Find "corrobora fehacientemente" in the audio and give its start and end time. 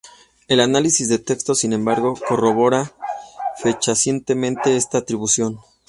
2.27-4.75